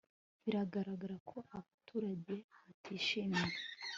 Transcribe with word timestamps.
biragaragara 0.43 1.15
ko 1.29 1.37
abaturage 1.57 2.33
batishimiye 2.65 3.53